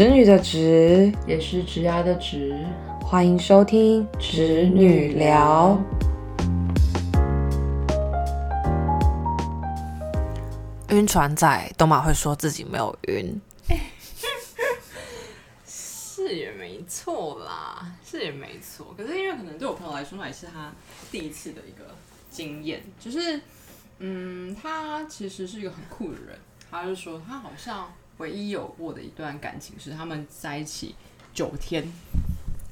[0.00, 2.56] 侄女的侄，也是侄牙的侄。
[3.02, 5.78] 欢迎收听侄女聊。
[10.88, 13.38] 晕船仔都马会说自己没有晕，
[15.66, 18.94] 是也没错啦，是也没错。
[18.96, 20.72] 可是因为可能对我朋友来说，那也是他
[21.12, 21.94] 第一次的一个
[22.30, 23.38] 经验，就是
[23.98, 26.38] 嗯，他其实是一个很酷的人。
[26.70, 30.94] 他就说他好像唯一有过的一段感情是他们在一起
[31.34, 31.84] 九天，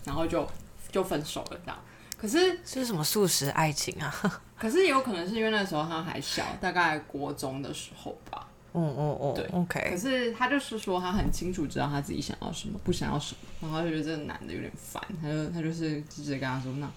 [0.05, 0.48] 然后就
[0.93, 1.79] 就分手了这样。
[2.16, 4.15] 可是这是什么素食爱情啊？
[4.59, 8.47] 可是也有可能是因为那时候他还小，大概国中的时候吧。
[8.75, 9.91] 嗯嗯嗯，对，OK。
[9.91, 16.89] 可是他就是说他很清楚知道他自己想要什么，不想要什么，然后他就觉得这个男的有点烦，他就他就是直接跟他说，那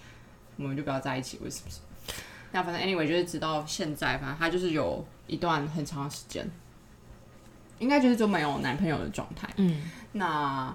[0.56, 1.70] 我们就不要在一起，为什么？
[2.52, 6.46] 那反正 anyway 就是直到现在，反正他就是有一段很长的时间，
[7.82, 9.48] 应该就是就没有男朋友的状态。
[9.56, 10.74] 嗯，那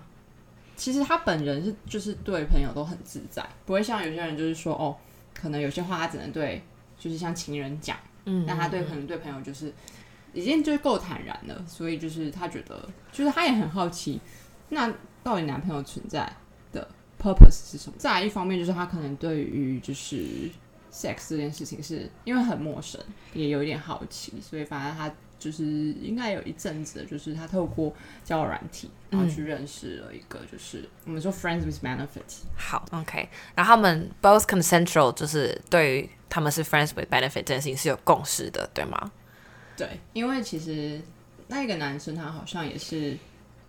[0.76, 4.96] 其实他本人是就是对朋友都很自在，不会像有些人就是说哦，
[5.34, 6.62] 可能有些话他只能对
[7.00, 9.74] 就是像情人讲，嗯但他对可能对朋友就是
[10.34, 14.20] 已经就是够坦然了，所以就是他觉得就是他也很好奇，
[14.70, 16.32] 那到底男朋友存在
[16.72, 16.88] 的
[17.20, 17.96] purpose 是什么？
[17.98, 20.50] 再来一方面就是他可能对于就是
[20.92, 23.02] sex 这件事情是因为很陌生，
[23.34, 27.94] 也有一点好奇，所以反正他就是应该有一阵子，就是他透过
[28.24, 33.30] 交友软体，然后去认识了一个就是我们说 friends with benefits，好，OK。
[33.56, 39.12] 然后他们 both consensual，就是对于他们是 friends with benefit 这件事情是有共识的，对吗？
[39.76, 41.00] 对，因为其实
[41.48, 43.16] 那个男生他好像也是，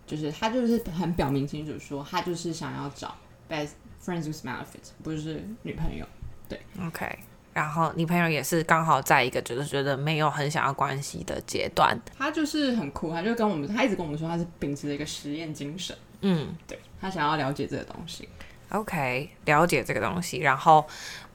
[0.06, 3.14] 就是他就是很表明清楚说，他就是想要找
[3.48, 3.72] best
[4.02, 6.06] friends with benefits，不是女朋友。
[6.48, 7.18] 对 OK，
[7.58, 18.28] 然后你朋友也是刚好在一个就是觉得没有很想要关系的阶段，他就是很酷，他就跟我们，他一直跟我们说他是秉持着一个实验精神，嗯对他想要了解这个东西。
[18.68, 20.86] ，OK，了解这个东西，然后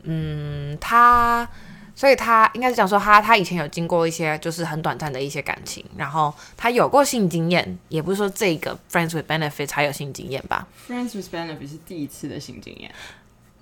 [0.03, 1.45] 嗯，他，
[1.93, 12.89] 所以他应该是讲说他他以前有经过一些就是很短暂的一些感情，然后他有过性经验，也不是说这个 friends with benefits 才有性经验吧 friends with benefits 是第一次的性经验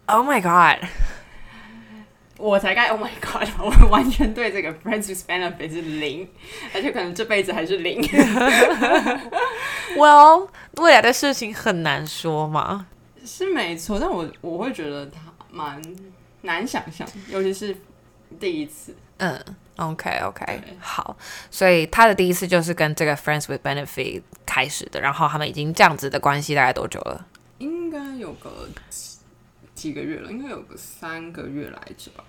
[0.05, 0.87] ，？Oh my god！
[2.41, 6.27] 我才该 Oh my God， 我完全对这个 friends with benefits 是零，
[6.73, 8.01] 而且可能这辈子还是零。
[9.95, 12.87] Well，未来的事情很难说嘛。
[13.23, 15.79] 是没错，但我我会觉得他蛮
[16.41, 17.75] 难想象，尤其是
[18.39, 18.95] 第一次。
[19.17, 19.39] 嗯
[19.75, 21.15] ，OK OK，好，
[21.51, 27.27] 所以他的第一次就是跟这个 friends with benefit 开始的，然后他们已经这样子的关系大概多久了？
[27.59, 29.19] 应该有个几
[29.75, 32.23] 几个月了，应该有个三个月来着吧。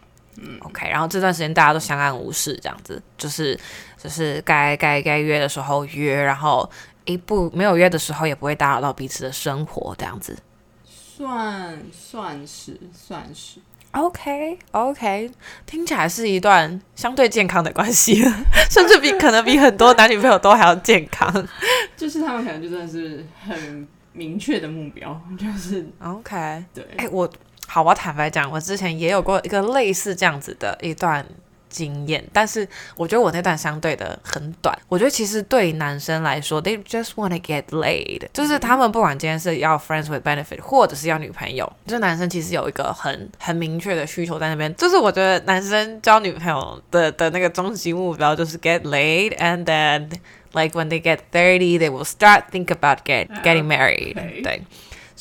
[0.60, 3.58] OK，然后这段时间大家都相安无事，这样子，就是
[3.96, 6.68] 就是该该该约的时候约，然后
[7.04, 10.36] 一不没有约的时候也不会打扰到彼此的生活，这样子。
[10.84, 13.60] 算算是算是
[13.92, 15.30] ，OK OK，
[15.66, 18.14] 听起来是一段相对健康的关系，
[18.70, 21.30] 甚至比可能比很多男女朋友都还要健康。
[21.96, 27.30] 就是他们可能就真的是很明确的目标，就是 OK，对，哎、我
[27.72, 31.24] 好，我坦白讲，我之前也有过一个类似这样子的一段
[31.70, 32.68] 经验，但是
[32.98, 34.78] 我觉得我那段相对的很短。
[34.90, 44.76] 我觉得其实对男生来说，they just want to get laid，就是他们不管今天是要 friends with benefit，或者是要女朋友，就是男生其实有一个很很明确的需求在那边。
[44.76, 50.10] 就是我觉得男生交女朋友的的那个终极目标就是 get laid，and then
[50.52, 54.60] like when they get thirty, they will start think about get getting married，、对。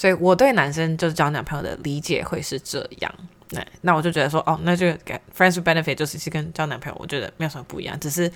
[0.01, 3.13] 所以我对男生就是交男朋友的理解会是这样，
[3.51, 8.31] 那那我就觉得说，哦，那就 get friends with benefit 就是是跟交男朋友，我觉得没有什么不一样，只是，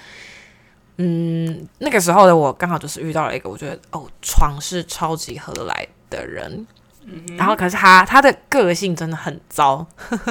[0.98, 6.68] 嗯，那个时候的我刚好就是遇到了一个我觉得哦，床是超级合得来的人，
[7.36, 9.84] 然后可是他他的个性真的很糟。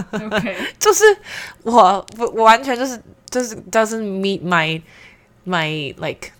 [0.78, 1.02] 就是
[1.64, 4.80] 我我我完全就是就是就是 meet my
[5.44, 6.30] my like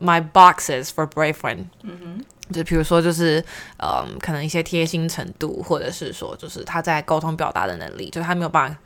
[0.00, 3.42] my boxes for boyfriend，嗯就比如说就是
[3.78, 8.76] 嗯，可能一些贴心程度，或者是说就是他在沟通表达的能力，就是他没有办法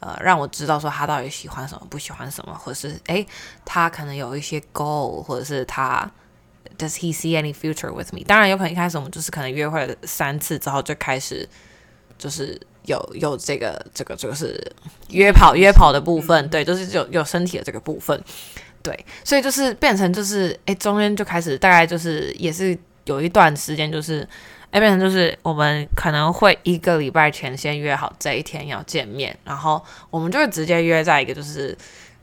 [0.00, 3.26] 呃让我知道说他到底喜欢什么，不喜欢什么，或者是诶，
[3.64, 6.10] 他可能有一些 goal，或者是他
[6.78, 8.22] does he see any future with me？
[8.26, 11.48] 当然有可能一开始我们就是可能约会了三次之后就开始
[12.18, 14.60] 就是有有这个这个就是
[15.08, 18.22] 约跑约跑的部分，对，就是有有身体的这个部分。
[18.82, 22.74] 对，所以就是变成就是，哎，中间就开始大概就是也是
[23.10, 24.26] 有一段时间，就是，
[24.70, 31.76] 哎，变成就是我们可能会一个礼拜前先约好这一天要见面，然后我们就会直接约在一个就是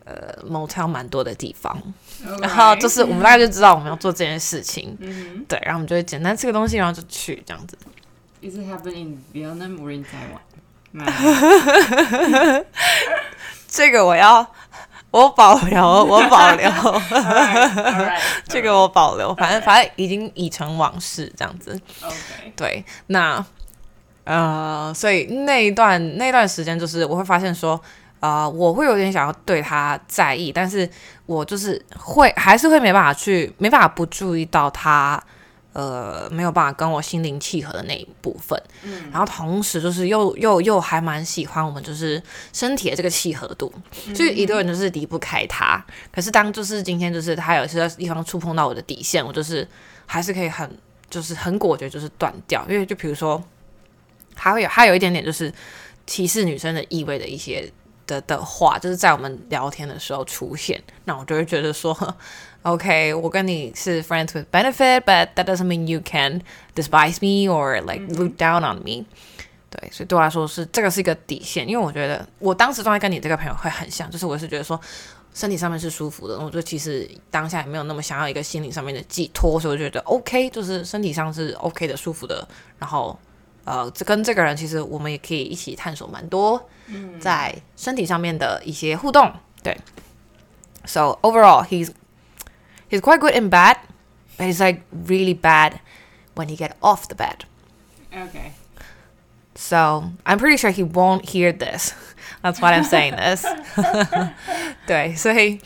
[0.06, 1.78] 呃 motel 蛮多的地方，
[2.40, 5.44] 然后就是我们大概就知道我们要做这件事情，嗯。
[5.46, 7.78] 对，然后我们就会简单吃个东西，然后就去这样子。
[8.42, 10.40] ，Is it happening in Vietnam or in Taiwan？
[13.68, 14.50] 这个我要
[15.10, 16.70] 我保留，我保留，
[18.48, 21.80] 这个我保留，反正反正已经已成往事这样子。
[22.04, 23.44] OK，对，那
[24.26, 27.82] 呃，所以那一段那段时间，就是我会发现说，
[28.20, 30.88] 呃，我会有点想要对他在意，但是
[31.26, 35.22] 我就是会还是会没办法去，没办法不注意到他。
[35.78, 42.20] 呃，没有办法跟我心灵契合的那一部分，嗯，然后同时就是又又又还蛮喜欢我们就是
[42.52, 43.72] 身体的这个契合度，
[44.16, 45.86] 所以一个人就是离不开他。
[46.12, 49.68] 可是当就是今天就是他有些地方触碰到我的底线，我就是
[50.08, 50.68] 还是可以很
[51.12, 53.40] 就是很果决就是断掉，因为就比如说
[54.34, 55.54] 还会有还有一点点就是
[56.08, 57.72] 歧视女生的意味的一些
[58.08, 61.96] 的的话，就是在我们聊天的时候出现，那我就会觉得说
[62.64, 66.42] ，OK，我跟你是 friends with benefit，but that doesn't mean you can
[66.74, 69.06] despise me or like look down on me。
[69.70, 74.80] 对，所以对我来说是这个是一个底线，因为我觉得我当时状态跟你这个朋友会很像，就是我是觉得说
[75.34, 82.48] 身体上面是舒服的，我觉得其实当下也没有那么想要一个心理上面的寄托，所以我觉得 OK，就是身体上是 OK 的、舒服的，
[82.80, 83.20] 然后
[83.68, 86.70] 呃，这跟这个人其实我们也可以一起探索蛮多
[87.20, 89.30] 在身体上面的一些互动。
[89.62, 89.78] 对
[90.86, 91.92] ，So overall he's
[92.90, 93.76] he's quite good in bed,
[94.38, 95.74] but he's like really bad
[96.36, 97.44] when he get off the bed.
[98.14, 98.54] Okay.
[99.54, 101.94] So I'm pretty sure he won't hear this.
[102.42, 103.46] That's why I'm saying this.
[104.86, 105.60] 对，所以，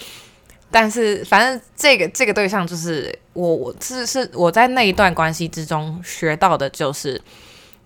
[0.71, 7.21] 但是反正这个这个对象就是我，我是是我在那一段关系之中学到的就是，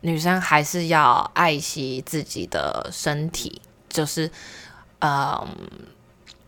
[0.06, 4.30] 女生还是要爱惜自己的身体，就是，
[5.00, 5.48] 嗯，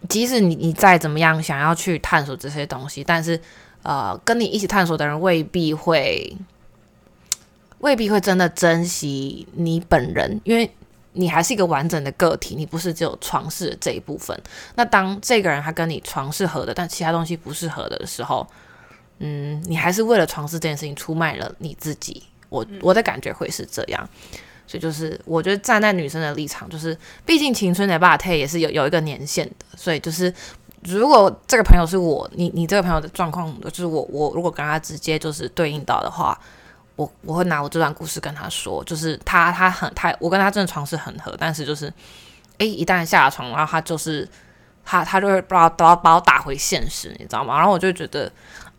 [0.07, 3.39] 即使你你再怎么样想要去探索这些东西，但是
[3.83, 6.38] 呃，跟你一起探索的人未必会。
[7.80, 10.68] 未必会真的珍惜你本人，因为
[11.12, 14.36] 你还是一个完整的个体，你不是只有床事这一部分。
[14.74, 18.48] 那当这个人他跟你床是合的，但其他东西不适合的时候，
[19.19, 22.24] 嗯，你还是为了床事这件事情出卖了你自己。
[22.50, 24.10] 我我的感觉会是这样，
[24.66, 30.34] 所以就是我觉得站在女生的立场，就是毕竟青春的霸退也是有有一个年限的，所以就是。
[30.84, 36.40] 如果这个朋友是我，你你这个朋友的状况，就是我我如果跟他直接就是对应到的话，
[36.96, 41.92] 我我会拿我这段故事跟他说，就是他他很他我跟他真的床是很合，但是就是，
[42.60, 44.26] 诶，一旦下了床，然后他就是
[44.86, 47.58] 他他就会把把把我打回现实，你知道吗？
[47.58, 48.32] 然后我就觉得，我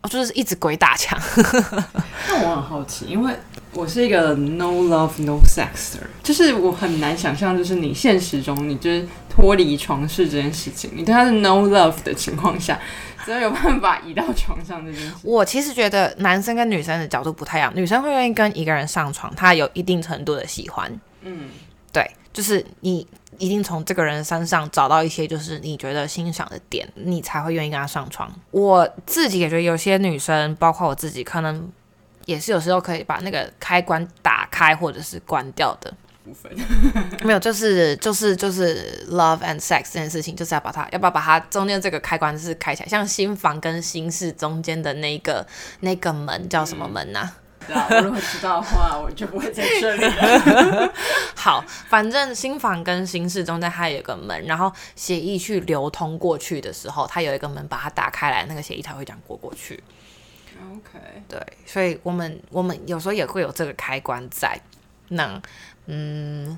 [0.07, 1.19] 就是一直鬼打墙。
[2.29, 3.33] 那我很好奇，因为
[3.73, 12.79] 我是一个 no love no sex 的人，就是我很难想象，就是你现实中你就是脱离床事这件事情，你对他是 no love 的情况下，
[13.25, 15.13] 怎么有办法移到床上这件事？
[15.23, 20.91] 我其实觉得男生跟女生的角度不太一样，女生会愿意跟一个人上床，她有一定程度的喜欢，
[21.21, 21.49] 嗯，
[21.91, 23.05] 对，就是你
[23.37, 28.31] 一定从这个人身上找到一些就是你觉得欣赏的点，你才会愿意跟他上床。
[28.51, 31.69] 我自己也觉得有些女生，包括我自己，可能
[32.25, 35.93] 也是有时候可以把那个开关打开或者是关掉的。
[36.23, 36.51] 部分
[37.25, 45.43] 没有，就是就是就是 love and sex 这件事情，就是要把它要不要把它中间这个开关是开起来，像新房跟新室中间的那个
[45.79, 47.31] 那个门叫什么门呐、
[47.67, 50.93] 对啊，我如果知道的话，我就不会在这里了。
[51.35, 59.83] 好，反正新房跟新室中间它有一个门，然后协议去流通过去的时候，它有一个门把它打开来，那个协议才会这样过过去。
[60.71, 64.59] OK，对，所以我们我们有时候也会有这个开关在。
[65.09, 65.41] 那
[65.85, 66.57] 嗯，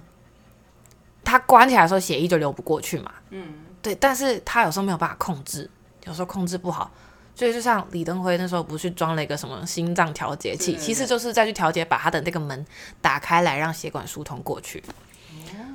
[1.24, 3.12] 它关起来的时候，协议就流不过去嘛。
[3.30, 5.70] 嗯，对，但是它有时候没有办法控制，
[6.06, 6.92] 有时候控制不好。
[7.36, 12.66] 所以就像李登辉那时候不是装了一个什么心脏调节器，其实就是再去调节，把他的那个门
[13.02, 14.84] 打开来，让血管疏通过去。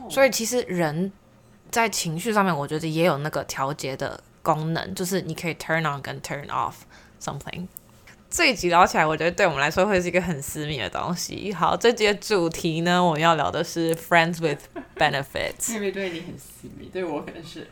[0.09, 1.11] 所以其实人
[1.71, 6.75] 在情绪上面，我觉得也有那个调节的功能，就是你可以 turn on 跟 turn off
[7.21, 7.67] something。
[8.29, 11.53] 这一集聊起来，我觉得对我们来说会是一个很私密的东西。
[11.55, 14.61] 好，这集的主题呢，我们要聊的是 friends with
[14.97, 15.93] benefits。
[15.93, 17.67] 对你很私密，对我可能是，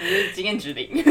[0.00, 0.90] 我觉得经验值零。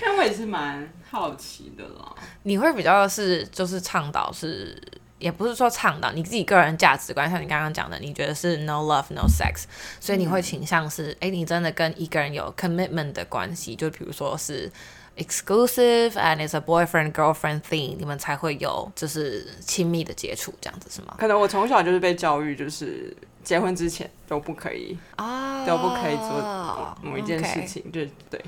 [0.00, 2.14] 但我也是蛮好奇的啦。
[2.42, 4.80] 你会比较是就是倡导是，
[5.18, 9.64] 也不是说倡导你自己个人价值观，像你刚刚讲的，你觉得是 no love no sex，
[10.00, 14.70] 所以你会倾向是，哎、你真的跟一个人有 commitment 的关系，就比如说是
[15.16, 21.14] exclusive and it's a boyfriend girlfriend thing，你们才会有就是亲密的接触，这样子是吗？
[21.18, 28.40] 可能我从小就是被教育，就是结婚之前都不可以啊都不可以做某一件事情，就是对。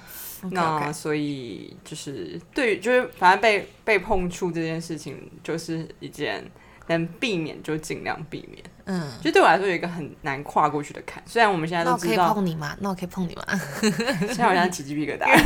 [0.50, 6.44] 那所以就是对，就是反正被被碰触这件事情，就是一件
[6.88, 8.62] 能避免就尽量避免。
[8.84, 11.20] 嗯，就对我来说有一个很难跨过去的坎。
[11.26, 12.76] 虽然我们现在都知道，那我可以碰你吗？
[12.80, 13.44] 那我可以碰你吗？
[14.28, 15.24] 现在好像起鸡皮疙瘩。
[15.34, 15.40] 天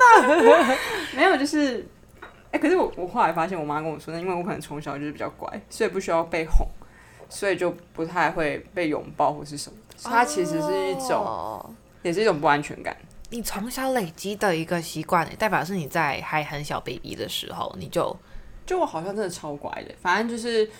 [0.00, 0.76] 哪！
[1.14, 1.86] 没有，就是
[2.52, 6.66] 哎，可是我我后来发现，我妈跟我说，那因为我可能从小就是比较乖，所以不需要被哄，
[7.34, 9.94] 所以就不太会被拥抱或是什么的。
[10.02, 12.96] 它其实是一种，也是一种不安全感。
[13.30, 18.16] 你从小累积的一个习惯，代表是你在还很小 baby 的时候，你就
[18.64, 20.70] 就我好像真的超乖的，反正就是。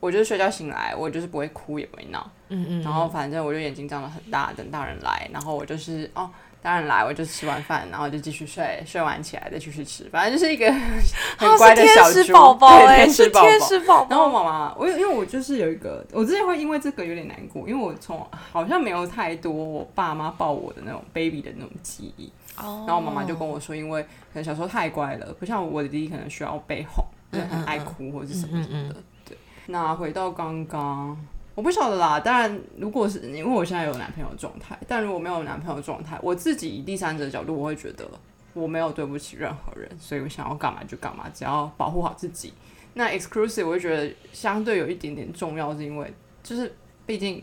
[0.00, 6.28] 我就是睡觉醒来，我就是不会哭也不会闹，嗯嗯，然后反正我就眼睛张得很大，等大人来，然后我就是哦，
[6.64, 10.72] 大人来我就吃完饭，然后就继续睡，睡完起来再继续吃，反正就是一个
[11.36, 12.32] 很乖的小猪。
[12.32, 13.42] 宝宝，天使宝
[13.86, 14.06] 宝。
[14.08, 28.96] 然后我妈妈，我因为我就是有一个，我之前会因为这个有点难过，因为我从好像没有太多我爸妈抱我的那种 baby 的那种记忆，哦，然后我妈妈就跟我说，因为可能小时候太乖了，不像我的弟弟可能需要被哄，很爱哭或者是什么什么的。
[29.28, 29.36] 对。
[29.66, 31.14] 那回到刚刚，
[31.54, 32.18] 我不晓得啦。
[32.20, 38.08] 当然，如果是因为我现在有男朋友状态，但如果没有男朋友状态，我自己以第三者角度，我会觉得
[38.52, 42.52] 我没有对不起任何人，所以我想要干嘛就干嘛，只要保护好自己。
[42.94, 46.72] 那 exclusive 我会觉得相对有一点点重要，是因为就是
[47.06, 47.42] 毕竟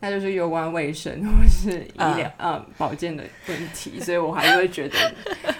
[0.00, 5.14] 那就是有关卫生或是医疗呃保健的问题，所以我还是会觉得，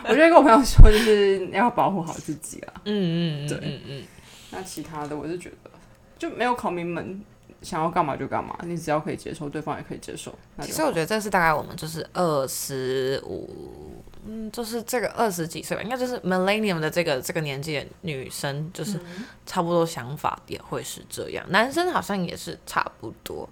[0.04, 2.74] 我就会跟我朋友说，就是要保护好自己啊。
[2.84, 4.04] 嗯嗯，对，嗯嗯。
[4.50, 5.70] 那其他的，我是觉得
[6.18, 7.22] 就没有考名门，
[7.62, 10.34] 想要干嘛就干嘛，你只要可以接受，对方也可以接受。
[10.60, 18.98] 其实我觉得这是大概我们就是二十五，嗯，就是这个二十几岁吧，应该就是 millennium 的这个这个年纪的女生，就是
[19.44, 21.44] 差不多想法也会是这样。
[21.50, 23.48] 男生好像也是差不多。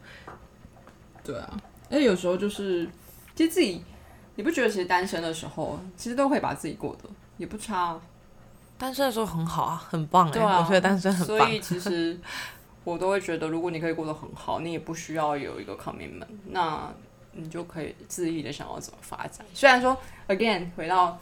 [1.23, 1.57] 对啊，
[1.91, 2.89] 而且有时候就是
[3.35, 3.83] 其实自己，
[4.37, 7.99] 你不觉得其实单身的时候，其实都可以把自己过得也不差。
[8.77, 10.41] 单身的时候很好啊，很棒哎！
[10.59, 11.39] 我觉得单身很棒。
[11.39, 12.19] 所以其实
[12.85, 16.93] 我都会觉得，如果你可以过得很好，你也不需要有一个 commitment，那
[17.33, 19.45] 你就可以恣意的想要怎么发展。
[19.53, 19.97] 虽然说
[20.29, 21.19] ，again 回到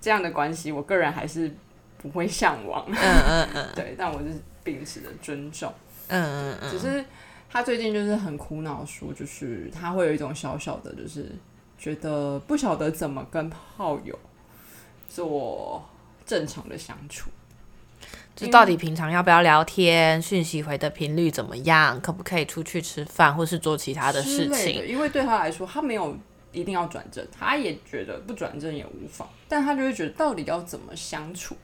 [0.00, 1.52] 这样的关系，我个人还是
[1.98, 2.84] 不会向往。
[2.88, 3.68] 嗯嗯嗯。
[3.76, 5.72] 对，但我是秉持着尊重。
[6.06, 6.70] 嗯嗯嗯。
[6.70, 7.04] 只是
[7.50, 11.30] 他最近就是很苦恼，说就是他会有一种小小的，就是
[11.76, 14.18] 觉得不晓得怎么跟炮友
[15.08, 15.84] 做。
[16.28, 17.30] 正常的相处，
[18.38, 20.22] 就到底平常要不要聊天？
[20.22, 22.00] 讯息回的频率怎么样？
[22.00, 24.86] 可不可以出去吃饭，或是做其他的事情？
[24.86, 26.16] 因为对他来说，他没有
[26.52, 29.28] 一定要转正，他也觉得不转正也无妨。
[29.48, 31.56] 但他就会觉得，到底要怎么相处？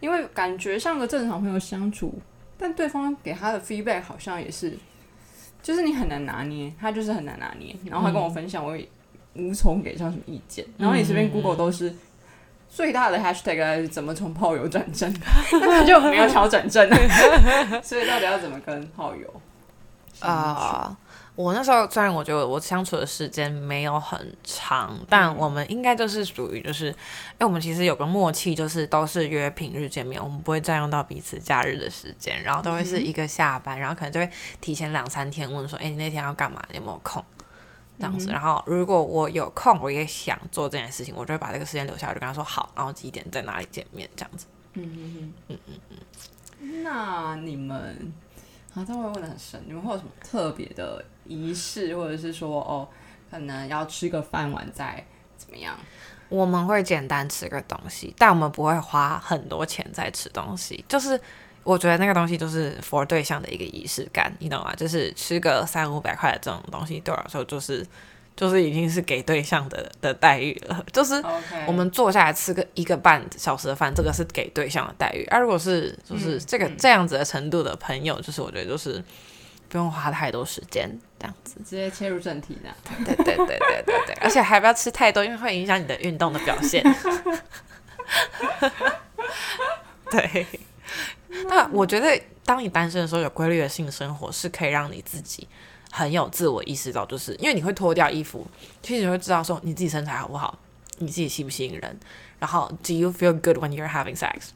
[0.00, 2.12] 因为感觉像个正常朋友相处，
[2.56, 4.76] 但对方给他的 feedback 好像也是，
[5.62, 7.76] 就是你很难拿捏，他就是很难拿捏。
[7.84, 8.88] 然后他跟我分享，我也
[9.34, 10.66] 无从给上什么意见。
[10.76, 11.94] 然后你随便 Google 都是。
[12.68, 15.12] 最大的 hashtag 是怎么从炮友转正，
[15.52, 16.88] 那就没有想要转正，
[17.82, 19.40] 所以到底要怎么跟炮友
[20.20, 20.96] 啊？
[21.34, 26.92] 我那时候虽然我觉得我相处的时间没有很长，但我们应该就是属于就是，
[27.38, 34.28] 哎，我们其实有个默契，就是都是约平日见面，我们不会占用到彼此假日的时间，然后都会是一个下班，然后可能就会
[34.60, 36.60] 提前两三天问说，哎，你那天要干嘛？
[36.70, 37.24] 你有没有空？
[37.98, 44.46] 这样子，然后如果我有空，我也想做这件事情，我就会把这个时间留下，我就跟他说好，然后几点在哪里见面，这样子。
[44.74, 45.98] 嗯嗯嗯嗯嗯
[46.60, 46.82] 嗯。
[46.84, 48.12] 那你们，
[48.74, 52.88] 啊，这会问的很深，你们会有什么特别的仪式，或者是说，哦，
[53.30, 55.04] 可能要吃个饭完再
[55.36, 55.76] 怎么样？
[56.28, 61.20] 我们会简单吃个东西，但我们不会花很多钱在吃东西，就是。
[61.68, 64.74] 我觉得那个东西就是 for 对象的一个仪式感，你懂吗？
[64.74, 67.86] 就是吃个三五百块的这种东西，对我来说就是
[68.34, 70.82] 就是已经是给对象的的待遇了。
[70.90, 71.22] 就是
[71.66, 75.26] 我们坐下来吃个一个半小时的饭，这个是给对象的待遇。
[75.30, 79.04] 而如果是就是这个这样子的程度的朋友，就是我觉得就是
[79.68, 82.74] 不用花太多时间这样子，直接切入正题这样。
[83.04, 86.82] 对对对对对对，而且还不要吃太多，因为会影响你的运动的表现。
[90.10, 90.46] 对。
[91.48, 95.46] 那我觉得，当你单身的时候，有规律的性生活是可以让你自己
[95.90, 98.46] 很有自我意识到，就是因为你会脱掉衣服，
[98.82, 100.58] 其实你会知道说你自己身材好不好，
[100.98, 102.00] 你自己吸不吸引人，
[102.38, 104.50] 然后 Do you feel good when you're having sex？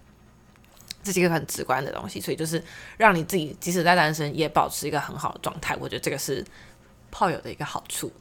[1.03, 2.63] 这是一个很直观的东西，所以就是
[2.97, 5.77] 让你自己即使在单身也保持一个很好的状态。
[5.81, 6.45] 我觉得这个是
[7.11, 8.13] 炮友的一个好处。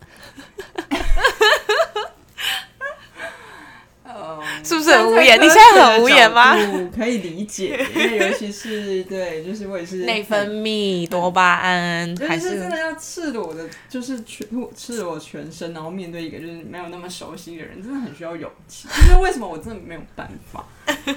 [4.13, 6.55] 呃，无言，你现在很无言吗？
[6.95, 18.87] 可以理解，因为尤其是对，就是我也是内分泌、多巴胺，还是真的要赤裸的，就是全赤裸全身，然后面对一个就是没有那么熟悉的人，真的很需要勇气。
[18.87, 20.65] 就是为什么我真的没有办法？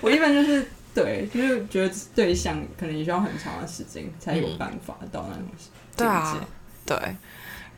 [0.00, 5.44] 我一般就是对，就是觉得对象可能也需要很长的时间才有办法到那种
[5.96, 6.46] 境界。
[6.86, 7.16] 对。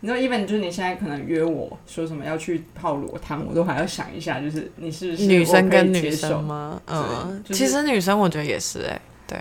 [0.01, 6.81] 你知道，even 就是你现在可能约我说什么要去泡裸汤，我都还要想一下，就是你是不是女生跟女生吗？
[6.87, 9.39] 嗯，其实女生我觉得也是哎，对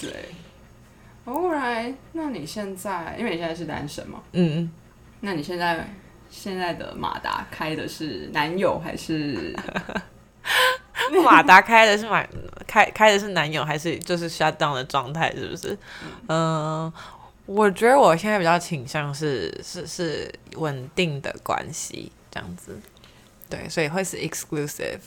[0.00, 0.10] 对。
[1.24, 4.20] Alright，那你现在因为你现在是单身嘛？
[4.32, 4.70] 嗯，
[5.20, 5.88] 那你现在
[6.28, 9.56] 现在的马达开的是男友还是？
[11.24, 12.24] 马达开的是马
[12.66, 15.34] 开开的是男友还是就是 shut down 的状态？
[15.34, 15.78] 是不是？
[16.28, 16.92] 嗯。
[17.46, 22.80] 我觉得我现在比较倾向是是是稳定的关系这样子，
[23.50, 25.00] 对，所以会是 exclusive，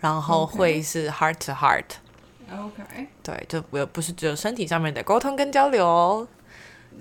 [0.00, 6.28] 然后会是 heart to heart，OK，对，就不不是只有身体上面的沟通跟交流，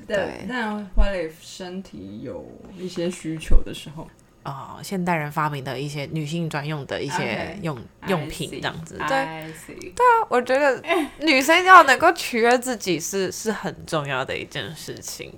[0.07, 2.45] 对，那 what if 身体有
[2.77, 4.07] 一些需求的时候？
[4.51, 7.77] 啊，现代人发明的一些女性专用的一些用
[8.07, 10.81] 用品，这样子，对，对啊，我觉得
[11.19, 15.37] 女生要能够取悦自己是是很重要的一件事情，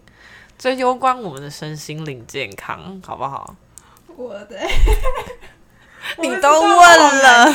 [0.60, 3.56] 这攸关我们的身心灵健康，好不好？
[4.16, 4.60] 我的，
[6.22, 6.78] 你都问
[7.24, 7.48] 了，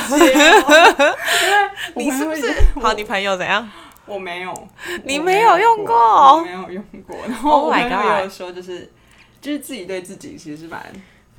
[1.95, 2.53] 你是不是？
[2.81, 3.71] 好，你朋友怎样？
[4.05, 4.67] 我没有，
[5.05, 7.15] 你没有用过，没有用过。
[7.29, 8.91] 然后我朋友说，就是
[9.39, 10.83] 就是自己对自己其实是蛮。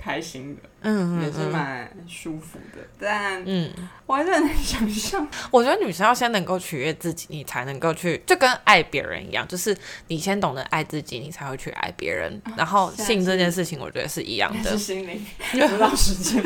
[0.06, 3.68] 开心的，嗯，也是蛮舒服的，但嗯，
[4.06, 5.26] 我还是很难想象。
[5.50, 12.40] 我觉得女生要先能够取悦自己，你才能够去，就跟爱别人一样，就是你先懂得爱自己，你才会去爱别人。
[12.56, 14.78] 然后性这件事情，我觉得是一样的。
[14.78, 16.40] 心灵用不到时间。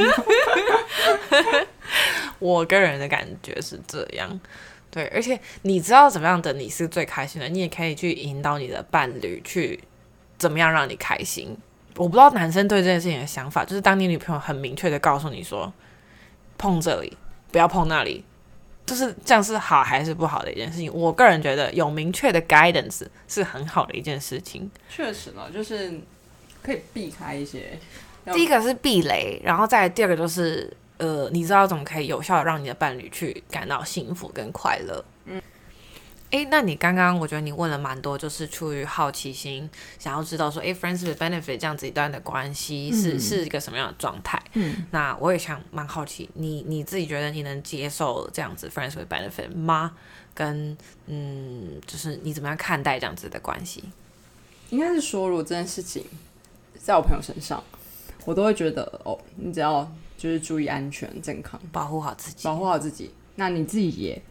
[2.38, 4.40] 我个人的感觉是这样，
[4.90, 9.78] 对，而且你知道怎么样的你是最开心的，你也可以去引导你的伴侣去
[10.38, 11.54] 怎么样让你开心。
[12.00, 15.70] 我不知道男生对这件事情的想法，就是当你女朋友很明确的告诉你说，
[16.56, 17.14] 碰这里
[17.52, 18.24] 不要碰那里，
[18.86, 20.90] 就是这样是好还是不好的一件事情。
[20.94, 24.70] 我个人觉得有明确的 guidance 是很好的一件事情。
[24.88, 26.00] 确实呢，就是
[26.62, 27.78] 可以避开一些。
[28.32, 35.04] 第一个是避雷，然后再第二个就是呃，你知道怎么可以有效的让你的伴侣去感到幸福跟快乐。
[36.30, 44.40] 哎，那你刚刚我觉得你问了蛮多，就是出于好奇心，想要知道说，哎，friends with benefit 这样子一段的关系是是一个什么样的状态？
[44.52, 49.96] 嗯，那我也想蛮好奇，你你自己觉得你能接受这样子 friends with benefit 吗？
[50.32, 53.82] 跟嗯，就是你怎么样看待这样子的关系？
[54.68, 56.04] 应该是说，如果这件事情
[56.78, 57.60] 在我朋友身上，
[58.24, 64.22] 我都会觉得哦，你只要就是注意安全健康，保护好自己，保护好自己，那你自己也。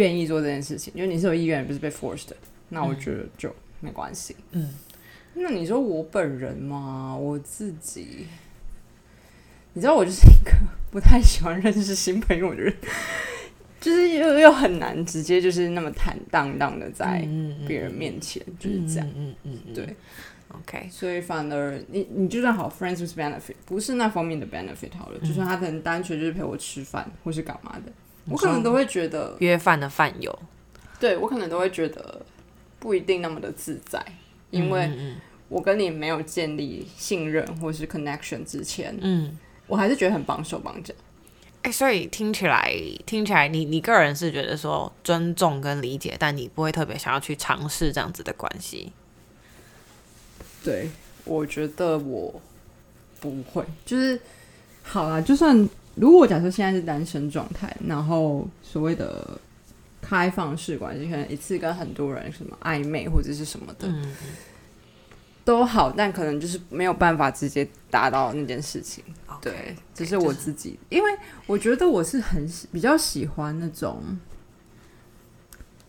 [0.00, 2.36] 愿意做这件事情，因为你是有意愿，不是被 forced 的，
[2.70, 4.34] 那我觉得就没关系。
[4.52, 4.74] 嗯，
[5.34, 8.26] 那你说我本人嘛，我自己，
[9.74, 10.52] 你知道我就是一个
[10.90, 12.74] 不太喜欢认识新朋友的人，
[13.78, 17.28] 就是又又很难直接就是那么坦荡荡的在
[17.68, 19.08] 别人面前就是这样。
[19.14, 19.94] 嗯嗯，对
[20.48, 20.88] ，OK。
[20.90, 27.92] 所以反而你你就算好 friends with benefit，不是那方面的 benefit 好了，就算他可能单纯就是陪我吃饭或是干嘛的。
[28.26, 30.38] 我可能都会觉得约饭的饭友，
[31.00, 32.20] 对我可能都会觉得
[32.78, 34.04] 不一定那么的自在，
[34.50, 34.90] 因为
[35.48, 40.94] 我跟你没有建立信任或是 connection 之前，嗯，我还是觉得很绑手绑脚。
[41.62, 42.72] 哎，所以听起来
[43.04, 48.92] 听起来，你你个人是觉得说尊重跟理解，但你不会特别想要去尝试这样子的关系。
[50.62, 50.90] 对，
[51.24, 52.40] 我觉得我
[53.18, 54.20] 不会，就是
[54.82, 55.68] 好啦，就算。
[56.00, 59.38] 如果假设现在是单身状态，然后所谓的
[60.00, 63.86] 开放式关系，可能一次跟很多人什么暧昧或者是什么的，
[65.44, 69.04] 都好，但可能就是没有办法直接达到那件事情。
[69.42, 71.10] 对，只是我自己，因为
[71.46, 74.02] 我觉得我是很比较喜欢那种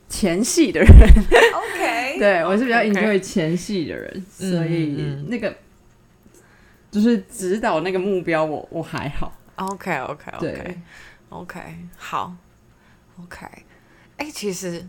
[0.09, 0.89] 前戏的人。
[0.89, 5.55] OK， 对我是比较 enjoy 前戏的人，所以那个
[6.89, 9.31] 就是指导那个目标，我我还好。
[9.61, 10.77] OK OK OK
[11.29, 12.35] OK 好
[13.21, 13.45] OK
[14.17, 14.85] 哎，其实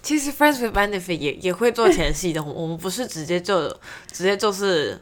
[0.00, 3.68] 其实 Friends with Benefit 也也会做前戏的，我们不是直接就
[4.12, 5.00] 直接就是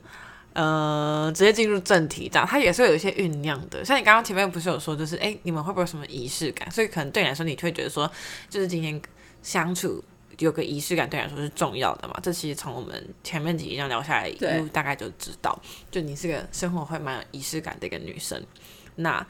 [0.55, 3.85] 呃直接进入正题这样，它也是有一些酝酿的。
[3.85, 6.71] 像你刚刚前面不是有说，就是哎你们会不会有什么仪式感？
[6.71, 8.11] 所以可能对你来说，你会觉得说，
[8.49, 9.01] 就是今天
[9.43, 10.03] 相处
[10.39, 12.19] 有个仪式感，对你来说是重要的嘛？
[12.23, 14.31] 这其实从我们前面几集这样聊下来，
[14.73, 15.57] 大概就知道，
[15.91, 18.43] 就你是个生活会蛮有仪式感的一个女生。
[19.03, 19.27] 那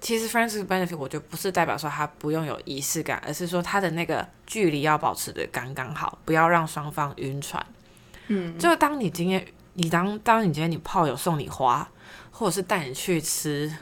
[0.00, 7.64] 其实 friends with benefit 我觉得不是代表说他不用有仪式感，而是说他的那个距离要保持的刚刚好，不要让双方晕船。
[8.28, 11.88] 嗯，就当你今天你当当你今天你炮友送你花，
[12.30, 13.74] 或者是带你去吃，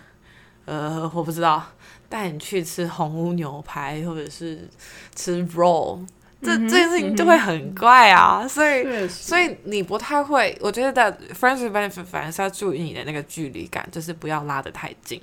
[0.64, 1.64] 呃，我不知道
[2.08, 4.68] 带你去吃红屋牛排，或者是
[5.14, 6.06] 吃 roll，
[6.42, 9.08] 这这件事情就会很怪啊，所以。
[9.08, 15.20] 所以你不太会，我觉得 friends with benefit 反而是要注意你的那个距离感，就是不要拉得太近。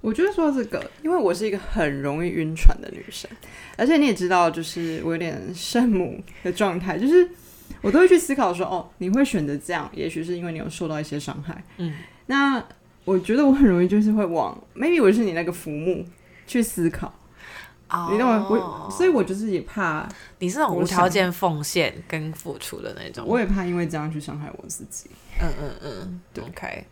[0.00, 3.30] 我觉得说这个，因为我是一个很容易晕船的女生，
[3.76, 7.28] 而且你也知道，就是我有点圣母的状态，就是
[7.82, 11.62] 我都会去思考说，哦，你会选择这样，也许是因为你有受到一些伤害。
[11.76, 11.94] 嗯，
[12.26, 12.64] 那
[13.04, 16.04] 我觉得我很容易就是会往，maybe 我是你那个浮木
[16.46, 17.12] 去思考，哦
[18.12, 18.46] 你懂吗？
[18.48, 23.26] 我所以，我就是也怕，你是那种无条件奉献跟付出的那种。
[23.26, 25.10] 我也怕因为这样去伤害我自己。
[25.40, 26.86] 嗯嗯嗯，对 OK，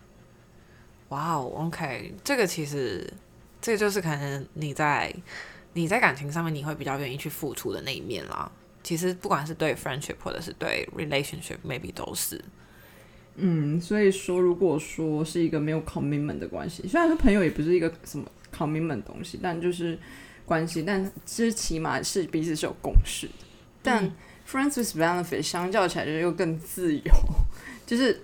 [1.10, 3.08] 哇哦，OK，这个其实
[3.60, 5.14] 这个就是可能你在
[5.74, 8.50] 你在感情上面你会比较愿意去付出的那一面啦。
[8.82, 12.42] 其实不管是对 friendship 或者是对 relationship，maybe 都是。
[13.40, 19.96] 嗯，所以说，如果说是一个没有 commitment 的关系，虽然说朋友也不是一个什么 commitment 的东西，但就是
[20.48, 23.32] 关系，但其实起码是彼此是有共识的。
[23.82, 24.12] 但嗯
[24.50, 27.12] friends with benefit 相较起来就是又更自由，
[27.86, 28.18] 就是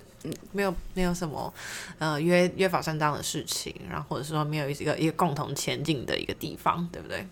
[0.51, 1.53] 没有没有什么
[1.99, 7.25] 呃约约法三章的事情，然后或者说没有一个一个共同前进的一个地方，对不对？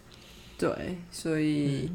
[0.58, 1.91] 对，所以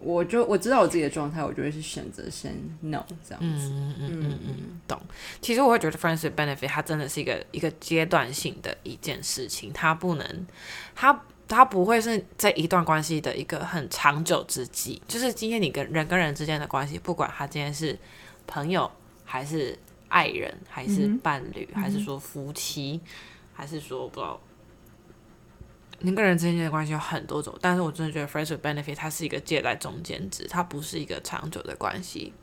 [0.00, 3.68] 我就我知道我自己的状态，我就会是选择先 no 这样子。
[3.70, 5.00] 嗯嗯嗯嗯嗯，懂。
[5.40, 10.46] 其实我会觉得 friends with benefit 它真的是一个一个阶段性的一件事情，它不能，
[10.94, 15.00] 它它不会是这一段关系的一个很长久之计。
[15.06, 17.98] 就是今天你跟人跟人之间的关系，不管他今天是
[18.46, 18.90] 朋友
[19.24, 19.78] 还是
[20.08, 23.00] 爱人，还是伴侣，还是说夫妻，
[23.52, 24.40] 还是说不知道。
[26.00, 32.34] 人跟人之间的关系有很多种，但是我真的觉得 friends with benefit 它是一个借在中间值，它不是一个长久的关系。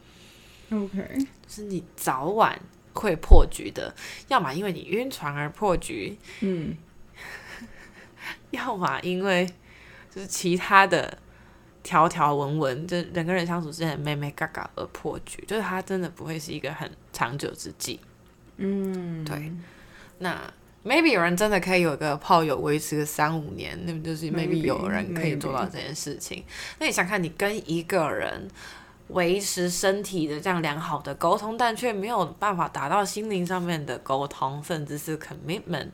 [0.72, 2.60] OK，是你早晚
[2.94, 3.94] 会破局的，
[4.28, 6.76] 要么因为你晕船而破局，嗯，
[8.54, 9.46] 要么因为
[10.10, 11.18] 就是其他的
[11.84, 18.00] 条条文文，就是人跟人相处之间的妹妹嘎嘎而破局，就是他真的不会是一个很长久之计。
[18.58, 19.52] 嗯，对，
[20.20, 20.40] 那
[20.86, 26.44] maybe 有人真的可以有个炮友维持个三五年，那么就是 maybe 有人可以做到这件事情。
[26.80, 28.48] 那你想看，你跟一个人
[29.08, 35.90] 维持身体的这样良好的沟通，但却没有办法达到心灵上面的沟通，甚至是 commitment，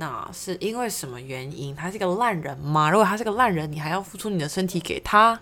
[0.00, 1.74] 那是因为什么原因？
[1.74, 2.88] 他是一个烂人吗？
[2.88, 5.38] 如果他是个烂人，你还要付出你的身体给他？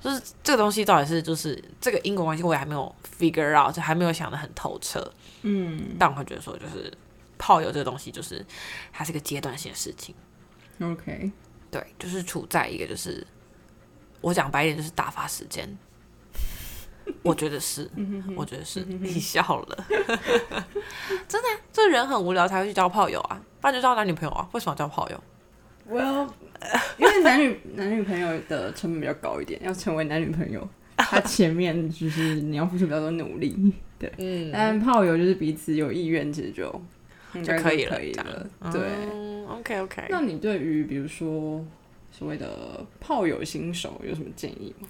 [0.00, 5.12] 就是这个东西到底是就是这个因果关系，我也还没有 figure out，就还没有想得很透彻。
[5.42, 6.92] 嗯但我会觉得说，就是
[7.38, 8.44] 炮友这个东西，就是
[8.92, 10.14] 它是一个阶段性的事情
[10.80, 11.30] ，，OK，
[11.70, 13.24] 对，就是处在一个就是
[14.20, 15.78] 我讲白一点，就是打发时间。
[17.22, 17.88] 我觉得是，
[18.36, 19.84] 我觉得是，你笑了，
[21.28, 25.20] 真的啊，这人很无聊才会去交炮友啊，不然就交男女朋友啊，为什么交炮友
[25.90, 26.28] ？Well，
[26.98, 34.12] 因为男女 男女朋友的成本比较高一点，要成为男女朋友，他前面就是你要付出比较多努力，对。
[34.18, 36.64] 嗯，但炮友就是彼此有意愿，其实就
[37.42, 38.46] 就可以了可以了。
[38.72, 38.80] 对，
[39.12, 41.64] 嗯，OK OK，那你对于比如说
[42.10, 44.88] 所谓的炮友新手有什么建议吗？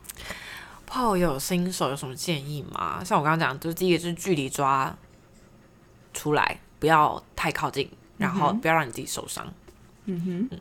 [0.87, 3.03] 炮友新手有什么建议吗？
[3.05, 4.97] 像我刚刚讲，就是第一个就是距离抓
[6.15, 9.53] 出来，不要太靠近，然后不要让你自己受伤。
[10.05, 10.59] 嗯哼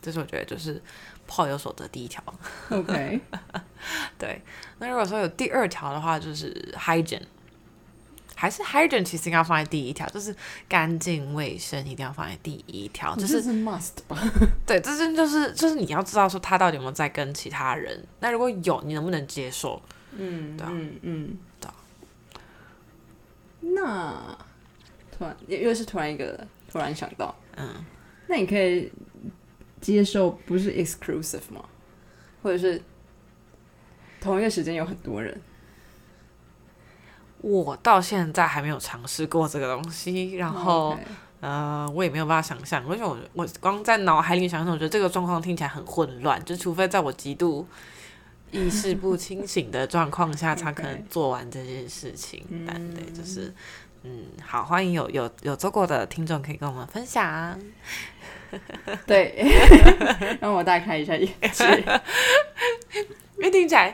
[0.00, 0.80] 这是我觉得就是
[1.26, 2.22] 炮友守则第一条。
[2.70, 3.20] ，OK，
[4.18, 4.40] 对，
[4.78, 7.22] 那如果说有第二条的话，就是 hygiene，
[8.40, 10.32] 还是 hygiene 其实应该放在第一条，就是
[10.68, 14.16] 干净卫生一定要放在第一条，就是 must 吧？
[14.64, 19.82] 对，这是就是就是你要知道说他到底有没有在跟其他人，那如果有，你能不能接受？
[20.12, 21.74] 嗯，对啊嗯嗯，对啊
[23.60, 24.38] 那
[25.10, 27.84] 突然又又是突然一个突然想到，嗯，
[28.28, 28.92] 那你可以
[29.80, 31.64] 接受不是 exclusive 吗？
[32.40, 32.80] 或者是
[34.20, 35.40] 同一个时间有很多人？
[37.40, 40.96] 我到现在还没有尝试过这个东西，然后。
[41.40, 47.64] 呃，我也没有办法想象，而且我我光在脑海里想象，我觉得这个状况听起来很混乱，就除非在我极度
[48.50, 52.44] 意识不清醒的状况下，才可能做完这件事情。
[52.48, 53.54] 嗯但对，就是
[54.02, 57.56] 嗯，好，欢迎有有有做过的听众可以跟我们分享。
[59.06, 59.46] 对，
[60.42, 61.64] 让我大开一下眼界。
[63.38, 63.92] 因为听起来，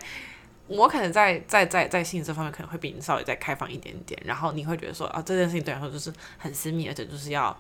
[0.67, 7.57] 我可能在在在在性这方面可能会比你稍微再开放一点点，然后你会觉得说啊，这件事情对你来说就是很私密，而且就是要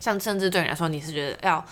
[0.00, 1.64] 像甚至对你来说，你是觉得要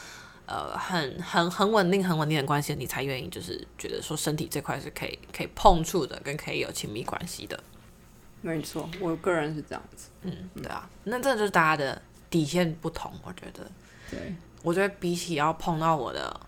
[0.46, 7.58] 呃很很很稳定、很稳定的关系，你才愿意就是觉得说身体这块是可以可以碰触的，跟可以有亲密关系的。
[8.40, 10.10] 没错，我个人是这样子。
[10.22, 13.70] 嗯，对啊，那这就是大家的底线不同，我觉得。
[14.10, 16.38] 对，我觉得比起要碰到我的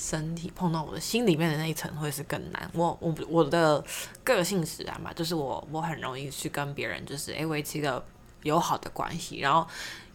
[0.00, 2.70] 身体，碰到我的心里面的那一层，会是更难。
[2.72, 3.84] 我我我的
[4.22, 8.04] 个性使然嘛，就是我我很容易去跟别人就是诶维持一个
[8.44, 9.40] 友好的关系。
[9.40, 9.66] 然后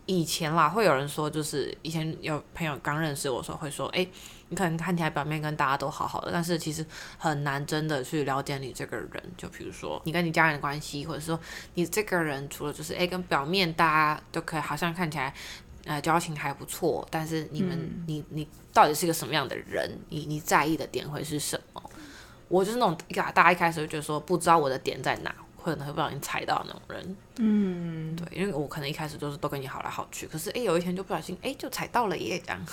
[0.05, 4.09] 以前啦，会有人说，就是以前有朋友刚认识我的时候，会说，诶，
[4.47, 6.85] 你可能看起来表面跟大家都好好的，但是其实
[7.17, 9.23] 很难真的去了解你这个人。
[9.37, 11.37] 就比如说你跟你家人的关系，或者说
[11.73, 15.33] 你这个人，除了就是诶跟表面大家都可以好像看起来。
[15.85, 19.99] 呃，交情还不错，但是你们，你你到底是一个什么样的人？
[20.07, 21.89] 你你在意的点会是什么？
[22.47, 27.17] 我就是那种一大家一开始就觉得说不知道我的点在哪，可能会不小心踩到那种人。
[27.39, 32.65] 嗯，对，因为我可能一开始就是都跟你好来好去，可是哎，有一天就不小心哎就踩到了耶，这样。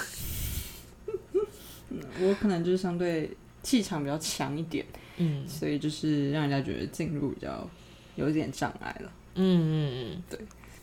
[2.21, 7.69] 我可能就是相对气场比较强一点，嗯，所以就是让人家觉得进入比较
[8.15, 9.13] 有一点障碍了。
[9.35, 10.39] 嗯嗯嗯，对，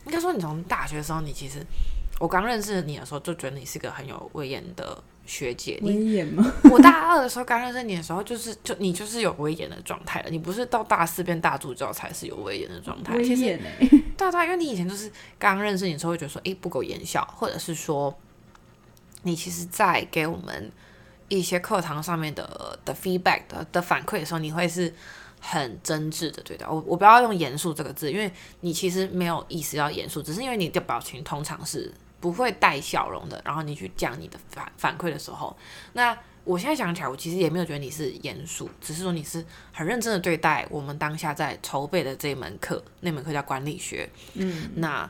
[0.06, 1.66] 应该说你从大学的时候，你其实。
[2.20, 5.80] 我刚认识你的时候，就觉得你是个很有威严的学姐。
[5.84, 6.52] 威严吗？
[6.72, 10.30] 我大二的时候刚认识你的时候，就是就你就是有威严的状态了。
[10.30, 13.16] 你不是到大四变大助教才是有威严的状态。
[13.16, 18.16] 威严 哎，对对，因为你以前就是刚认识你的时候会觉得说，哎，不苟言笑，或者是说，
[19.24, 20.72] 你其实，在给我们
[21.28, 24.94] 一些课堂上面的的 feedback 的的反馈的时候，你会是。
[25.40, 28.30] 很真挚的对待我，我不要用严肃这个字，因为
[28.62, 33.42] 你其实没有意思要严肃，只是因为你的表情通常是不会带笑容的。
[33.46, 35.56] 然后你去讲你的反反馈的时候，
[35.94, 44.10] 那我现在想起来，我其实也没有觉得你是严肃，只是说你是很认真的对待我们当下在筹备的这一门课，那门课叫管理学。
[44.34, 45.10] 嗯，那。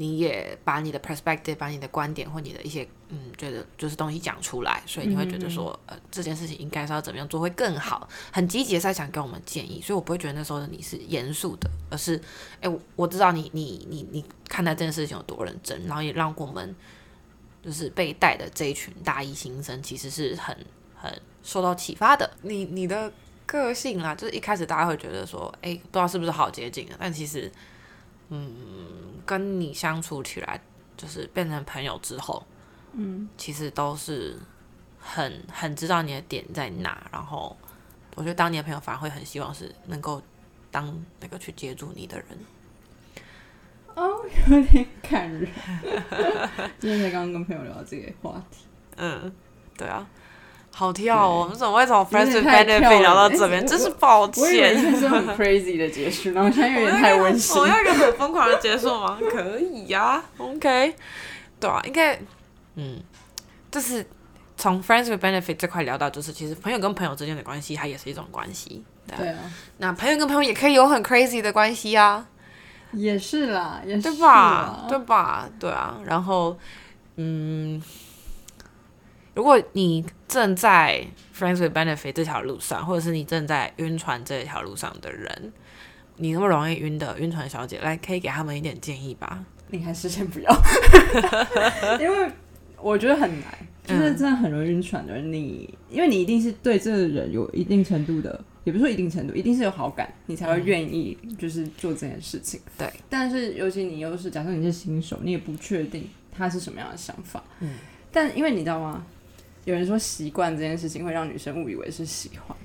[0.00, 12.20] 你也把你的 perspective，把你的观点或你的一些嗯，觉得就是东西讲出来，所以你会觉得说，呃，这件事情应该是要怎么样做会更好，很积极的在想给我们建议，所以我不会觉得那时候的你是严肃的，而是，
[12.60, 16.74] 哎，我知道你你你你看待这件事情有多认真，然后也让我们
[17.62, 20.56] 就是被带的这一群大一新生其实是很
[20.94, 22.30] 很受到启发的。
[22.42, 23.12] 你你的
[23.46, 27.50] 个性啦，就是一开始大家会觉得说，哎，不知道是不是好接近的，但其实。
[28.30, 28.46] 嗯，
[29.24, 30.60] 跟你相处起来，
[30.98, 32.46] 就是变成朋友之后，
[32.92, 34.36] 嗯，其实都是
[34.98, 37.06] 很很知道你的点在哪。
[37.12, 37.56] 然后，
[38.14, 40.22] 我觉得当你的朋友反而会很希望是能够
[40.70, 42.26] 当那个去接住你的人。
[43.94, 44.20] 哦，
[44.50, 45.48] 有点感人。
[46.78, 48.64] 今天才刚刚跟朋友聊到这个话题。
[48.96, 49.32] 嗯，
[49.76, 50.06] 对啊。
[50.70, 51.40] 好跳哦！
[51.40, 53.66] 我们怎么会从 friends with benefit 聊到这边？
[53.66, 54.76] 真是抱歉。
[54.92, 57.60] 我是很 crazy 的结束，然后现在有点太温馨。
[57.60, 59.18] 我要一个很疯狂的结束吗？
[59.32, 60.94] 可以呀，OK。
[61.58, 62.16] 对啊，应该，
[62.80, 63.02] 嗯，
[63.70, 64.06] 就是
[64.56, 68.84] 从 friends with benefit 这块聊到，就是其实朋友跟朋友之间的关系，它也是一种关系。
[69.16, 69.38] 对啊。
[69.78, 72.28] 那朋友跟朋友也可以有很 crazy 的关系啊。
[72.92, 74.86] 也是啦，也是对吧？
[74.88, 75.48] 对吧？
[75.58, 75.98] 对啊。
[76.06, 76.56] 然后，
[77.16, 77.82] 嗯。
[79.34, 85.52] 如果你正在 friends with benefit 这条路上，或者是你正在晕船这条路上的人，
[86.16, 89.38] 你那么容易晕的晕船小姐，来可以给他们一点建议吧？
[89.68, 90.52] 你还是先不要，
[92.00, 92.32] 因为
[92.82, 102.60] 我觉得很难，就是真的很容易晕船的人，你因为你一定是对这个人有一定程度的，也不是说一定程度，一定是有好感，你才会愿意就是做这件事情。
[102.76, 107.42] 对，但是尤其你又是假设你是新手，你也不确定他是什么样的想法。
[107.60, 107.74] 嗯，
[108.12, 109.04] 但因为你知道吗？
[109.64, 112.56] 有人说习惯这件事情会让女生误以为是喜欢，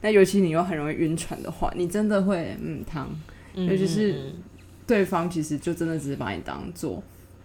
[0.00, 3.08] 那尤其你又很容易晕船的话，你真的会嗯汤，
[3.54, 4.32] 尤其是
[4.86, 7.02] 对方其实就真的只是把你当做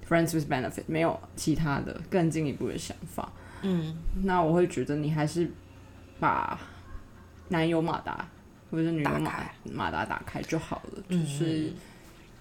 [0.10, 3.32] friends with benefit，没有其他的更进一步的想法。
[3.62, 5.50] 嗯，那我会觉得你还是
[6.20, 6.60] 把
[7.50, 8.28] 男友马达
[8.72, 11.72] 或者是女友马马达打开就好了，就是。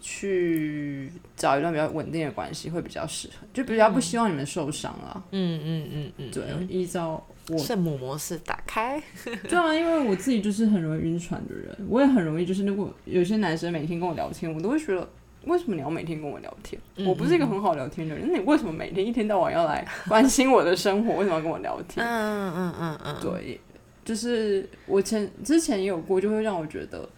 [0.01, 5.21] 去找一段比较稳定的关系会比较适合，就比较不希望你们受伤啊。
[5.33, 9.03] 嗯嗯嗯嗯，对，依照我圣母模式打开。
[9.51, 15.07] 对啊，因为我自己就是很容易晕船的人，我也很容易就是如果有些男生每天跟我聊天，我都会觉得
[15.49, 16.81] 为什么你要每天跟我聊天？
[17.07, 21.15] 我不是一个很好聊天的人，那你为什么每天一天到晚要来关心我的生活？
[21.17, 22.07] 为什么要跟我聊天？
[22.07, 23.61] 嗯嗯嗯嗯，对，
[24.05, 27.09] 就是我前之前也有过，就会让我觉得。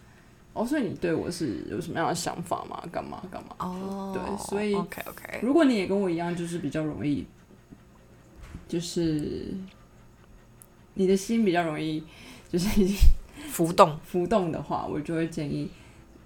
[0.52, 2.82] 哦，所以你对我是有什么样的想法吗？
[2.90, 3.54] 干嘛干嘛？
[3.60, 5.38] 哦，对，所以 OK OK。
[5.42, 7.24] 如果你也跟我一样，就是比较容易，
[8.66, 9.54] 就是
[10.94, 12.02] 你的心比较容易，
[12.50, 12.68] 就是
[13.48, 15.70] 浮动浮动的话，我就会建议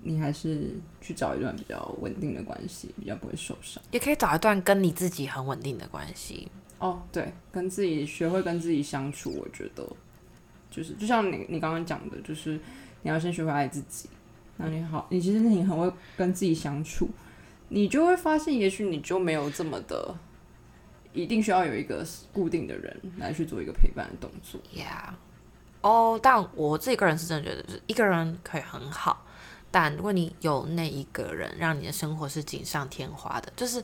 [0.04, 3.82] 你还是去找一段比较稳定的关系，比较不会受伤。
[3.90, 6.46] 也可以找一段跟你自己很稳定的关系。
[6.78, 9.84] 哦，对，跟自己学会跟自己相处，我觉得
[10.70, 12.60] 就是就像你你刚刚讲的，就是
[13.02, 14.08] 你要先学会爱自己。
[14.56, 17.08] 那你好，你其实你很会跟自己相处，
[17.68, 20.14] 你就会发现，也许你就没有这么的，
[21.12, 24.60] 一定需要有一个固定的人来去做一个陪伴的动作。
[24.72, 25.14] Yeah，
[25.80, 29.23] 哦，但我自己个人是真的觉得，就是一个人可以很好，
[29.74, 33.82] 但如果你有那一个人，让你的生活是锦上添花的，就是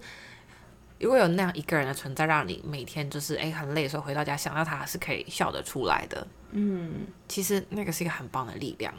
[1.01, 8.95] 如果有那样一个人的存在，让你每天就是诶很累的时候回到家想到他是可以笑得出来的，嗯，其实那个是一个很棒的力量。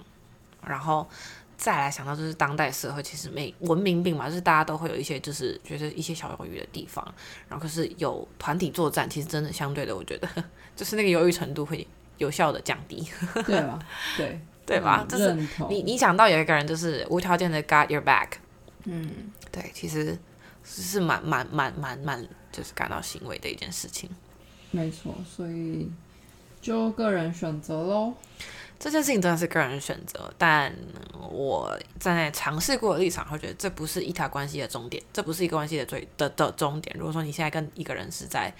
[0.67, 1.07] 然后
[1.55, 7.01] 再来想到就是当代社会，其实每文明病嘛，就是大家都会有一些就是觉得一些小犹豫的地方，
[7.47, 10.27] 然后可是有团体作战，其实真的相对的，我觉得
[10.75, 13.07] 就是那个犹豫程度会有效的降低。
[13.47, 13.79] 对吗？
[14.17, 15.03] 对，对吧？
[15.03, 15.33] 嗯就是
[15.69, 18.29] 你你想到有一个人就是无条件的 got your back，
[18.85, 20.17] 嗯，对，其实
[20.63, 24.09] 是是蛮蛮蛮蛮蛮就是感到欣慰的一件事情。
[24.71, 25.91] 没错，所以
[26.61, 28.13] 就个人选择喽。
[28.79, 30.73] 这件事情真的是个人选择，但
[31.29, 36.95] 我站在尝试过的立场，会觉得这不是一条关系的终点，这不是一个关系的最的的终点。
[36.97, 38.51] 如果说你现在跟一个人是在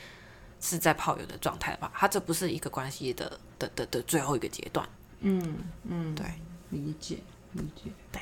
[0.60, 4.88] 是在泡友的状态的话，他这不是一个关系的的的的最后一个阶段。
[5.22, 6.26] 嗯嗯，对，
[6.70, 7.20] 理解
[7.54, 7.92] 理解。
[8.12, 8.22] 对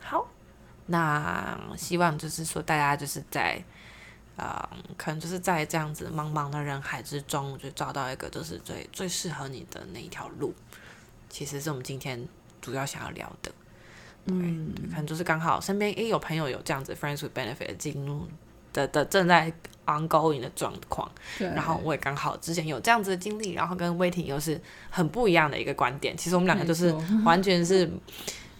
[0.00, 0.26] 好，
[0.86, 3.62] 那希望就是说大家就是在，
[4.36, 10.52] 呃，可能就是在这样子茫茫的人海之中，就找到一个就是最最适合你的那一条路。
[11.28, 12.26] 其实是我们今天
[12.60, 13.52] 主要想要聊的，
[14.24, 18.26] 嗯，可能就是刚好身边也有朋友有这样子 friends with benefit 的进入
[18.72, 19.52] 的的正在
[19.86, 26.16] ongoing 的状况，然后我也刚好之前有这样子的经历，然后跟威霆又是很不一样的一个观点。
[26.16, 27.90] 其实我们两个就是完全是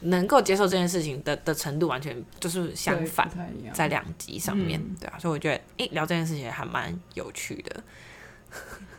[0.00, 3.28] 能够接受这件事情的的程度，完全就是相反。
[3.72, 7.82] 在两极上面，嗯对啊，所以我觉得诶聊这件事情还蛮有趣的。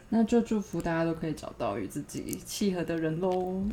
[0.09, 3.63] 那就祝福大家都可以找到与自己契合的人喽。